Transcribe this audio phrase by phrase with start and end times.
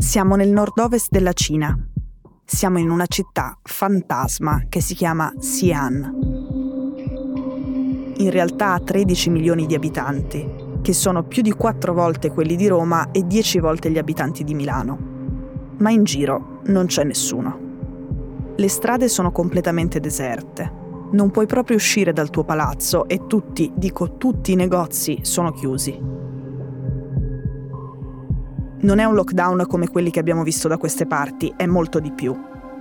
[0.00, 1.78] Siamo nel nord-ovest della Cina.
[2.42, 6.14] Siamo in una città fantasma che si chiama Xi'an.
[8.16, 10.48] In realtà ha 13 milioni di abitanti,
[10.80, 14.54] che sono più di 4 volte quelli di Roma e 10 volte gli abitanti di
[14.54, 14.98] Milano.
[15.76, 17.58] Ma in giro non c'è nessuno.
[18.56, 20.72] Le strade sono completamente deserte.
[21.12, 26.29] Non puoi proprio uscire dal tuo palazzo e tutti, dico tutti i negozi sono chiusi.
[28.82, 32.12] Non è un lockdown come quelli che abbiamo visto da queste parti, è molto di
[32.12, 32.34] più.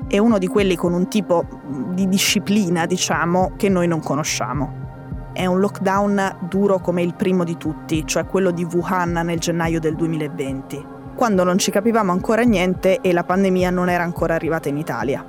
[0.07, 1.45] È uno di quelli con un tipo
[1.93, 5.31] di disciplina, diciamo, che noi non conosciamo.
[5.33, 9.81] È un lockdown duro come il primo di tutti, cioè quello di Wuhan nel gennaio
[9.81, 10.85] del 2020,
[11.15, 15.25] quando non ci capivamo ancora niente e la pandemia non era ancora arrivata in Italia.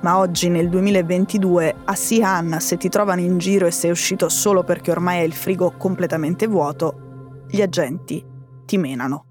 [0.00, 4.64] Ma oggi, nel 2022, a Xi'an, se ti trovano in giro e sei uscito solo
[4.64, 8.24] perché ormai è il frigo completamente vuoto, gli agenti
[8.64, 9.26] ti menano.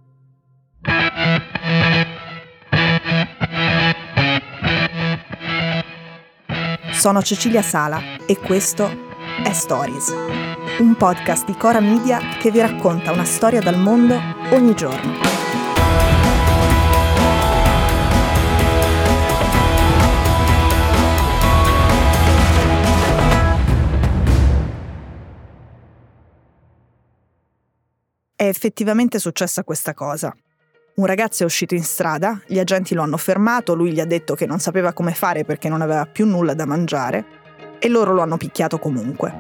[7.02, 8.88] Sono Cecilia Sala e questo
[9.44, 10.10] è Stories,
[10.82, 14.20] un podcast di Cora Media che vi racconta una storia dal mondo
[14.52, 15.14] ogni giorno.
[28.36, 30.32] È effettivamente successa questa cosa.
[30.94, 34.36] Un ragazzo è uscito in strada, gli agenti lo hanno fermato, lui gli ha detto
[34.36, 37.26] che non sapeva come fare perché non aveva più nulla da mangiare
[37.80, 39.34] e loro lo hanno picchiato comunque.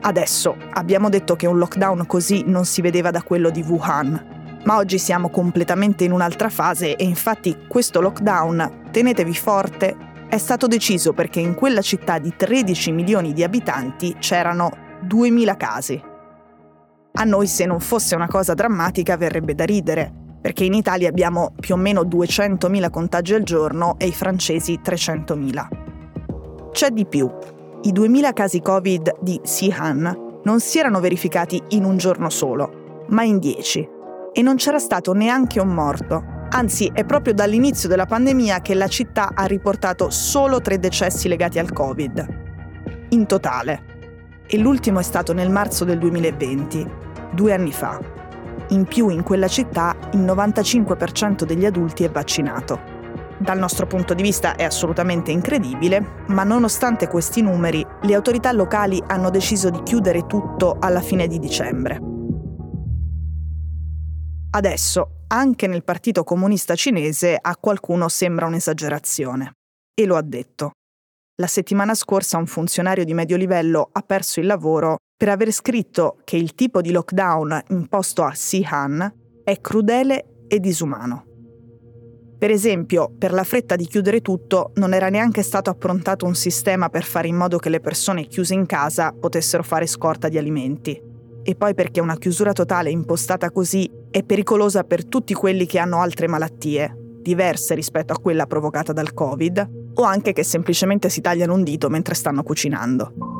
[0.00, 4.76] Adesso abbiamo detto che un lockdown così non si vedeva da quello di Wuhan, ma
[4.76, 9.96] oggi siamo completamente in un'altra fase e infatti questo lockdown, tenetevi forte,
[10.28, 16.02] è stato deciso perché in quella città di 13 milioni di abitanti c'erano 2000 casi.
[17.12, 21.52] A noi se non fosse una cosa drammatica verrebbe da ridere, perché in Italia abbiamo
[21.60, 26.70] più o meno 200.000 contagi al giorno e i francesi 300.000.
[26.72, 27.30] C'è di più.
[27.82, 33.22] I 2.000 casi Covid di Xi'an non si erano verificati in un giorno solo, ma
[33.22, 33.88] in 10.
[34.32, 36.22] E non c'era stato neanche un morto.
[36.50, 41.58] Anzi, è proprio dall'inizio della pandemia che la città ha riportato solo tre decessi legati
[41.58, 43.08] al Covid.
[43.10, 43.82] In totale.
[44.46, 46.86] E l'ultimo è stato nel marzo del 2020,
[47.32, 48.19] due anni fa.
[48.70, 52.98] In più in quella città il 95% degli adulti è vaccinato.
[53.40, 59.02] Dal nostro punto di vista è assolutamente incredibile, ma nonostante questi numeri, le autorità locali
[59.06, 61.98] hanno deciso di chiudere tutto alla fine di dicembre.
[64.50, 69.52] Adesso, anche nel Partito Comunista Cinese, a qualcuno sembra un'esagerazione.
[69.94, 70.72] E lo ha detto.
[71.40, 76.16] La settimana scorsa un funzionario di medio livello ha perso il lavoro per aver scritto
[76.24, 79.14] che il tipo di lockdown imposto a Xi'an
[79.44, 81.26] è crudele e disumano.
[82.38, 86.88] Per esempio, per la fretta di chiudere tutto, non era neanche stato approntato un sistema
[86.88, 90.98] per fare in modo che le persone chiuse in casa potessero fare scorta di alimenti.
[91.42, 96.00] E poi perché una chiusura totale impostata così è pericolosa per tutti quelli che hanno
[96.00, 101.52] altre malattie, diverse rispetto a quella provocata dal Covid, o anche che semplicemente si tagliano
[101.52, 103.39] un dito mentre stanno cucinando.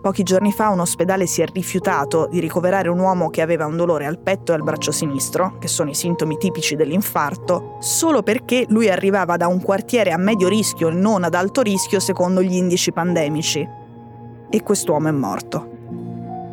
[0.00, 3.76] Pochi giorni fa un ospedale si è rifiutato di ricoverare un uomo che aveva un
[3.76, 8.64] dolore al petto e al braccio sinistro, che sono i sintomi tipici dell'infarto, solo perché
[8.70, 12.54] lui arrivava da un quartiere a medio rischio e non ad alto rischio secondo gli
[12.54, 13.68] indici pandemici.
[14.48, 15.68] E quest'uomo è morto.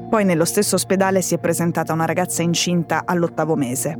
[0.09, 3.97] Poi nello stesso ospedale si è presentata una ragazza incinta all'ottavo mese.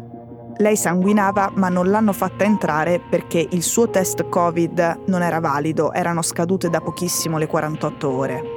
[0.58, 5.94] Lei sanguinava ma non l'hanno fatta entrare perché il suo test Covid non era valido,
[5.94, 8.57] erano scadute da pochissimo le 48 ore.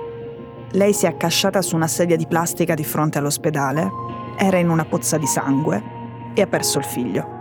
[0.72, 3.90] Lei si è accasciata su una sedia di plastica di fronte all'ospedale,
[4.38, 5.82] era in una pozza di sangue
[6.32, 7.38] e ha perso il figlio.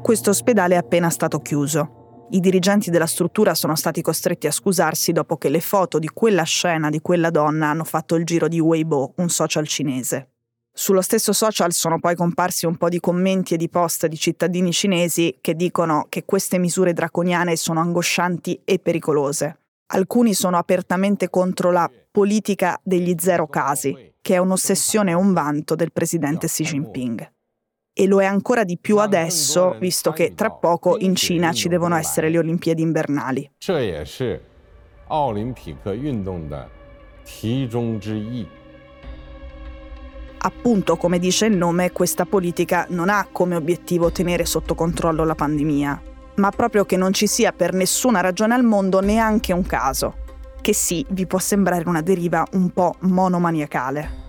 [0.00, 2.26] Questo ospedale è appena stato chiuso.
[2.30, 6.44] I dirigenti della struttura sono stati costretti a scusarsi dopo che le foto di quella
[6.44, 10.31] scena di quella donna hanno fatto il giro di Weibo, un social cinese.
[10.79, 14.71] Sullo stesso social sono poi comparsi un po' di commenti e di post di cittadini
[14.71, 19.57] cinesi che dicono che queste misure draconiane sono angoscianti e pericolose.
[19.87, 25.73] Alcuni sono apertamente contro la politica degli zero casi, che è un'ossessione e un vanto
[25.73, 27.31] del presidente Xi Jinping.
[27.93, 31.95] E lo è ancora di più adesso, visto che tra poco in Cina ci devono
[31.95, 33.49] essere le Olimpiadi invernali.
[33.57, 34.43] 这也是
[35.07, 36.69] 奥林匹克运动的
[37.25, 38.45] 题中之意。
[40.44, 45.36] Appunto, come dice il nome, questa politica non ha come obiettivo tenere sotto controllo la
[45.36, 46.02] pandemia,
[46.36, 50.16] ma proprio che non ci sia per nessuna ragione al mondo neanche un caso.
[50.60, 54.20] Che sì, vi può sembrare una deriva un po' monomaniacale.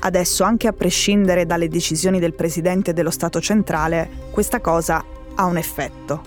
[0.00, 5.04] Adesso, anche a prescindere dalle decisioni del Presidente dello Stato centrale, questa cosa
[5.36, 6.22] ha un effetto.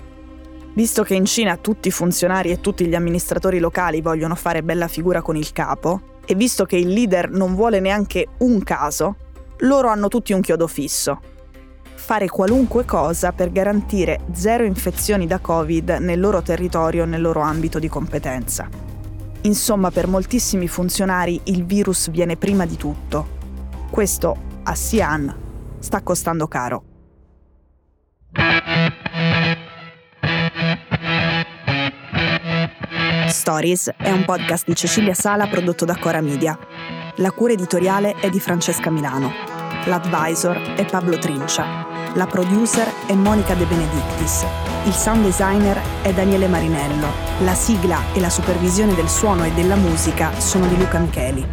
[0.73, 4.87] Visto che in Cina tutti i funzionari e tutti gli amministratori locali vogliono fare bella
[4.87, 9.15] figura con il capo, e visto che il leader non vuole neanche un caso,
[9.59, 11.21] loro hanno tutti un chiodo fisso.
[11.95, 17.79] Fare qualunque cosa per garantire zero infezioni da Covid nel loro territorio, nel loro ambito
[17.79, 18.67] di competenza.
[19.41, 23.35] Insomma, per moltissimi funzionari il virus viene prima di tutto.
[23.89, 25.35] Questo a Xi'an
[25.79, 26.96] sta costando caro.
[33.29, 36.57] Stories è un podcast di Cecilia Sala prodotto da Cora Media.
[37.15, 39.31] La cura editoriale è di Francesca Milano.
[39.85, 41.85] L'advisor è Pablo Trincia.
[42.13, 44.45] La producer è Monica De Benedictis.
[44.85, 47.07] Il sound designer è Daniele Marinello.
[47.39, 51.45] La sigla e la supervisione del suono e della musica sono di Luca Micheli.